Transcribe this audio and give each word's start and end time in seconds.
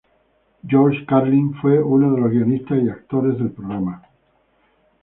George 0.67 1.05
Carlin 1.05 1.53
fue 1.61 1.77
uno 1.77 2.15
de 2.15 2.21
los 2.21 2.31
guionistas 2.31 2.81
y 2.81 2.89
actores 2.89 3.37
del 3.37 3.51
programa. 3.51 4.01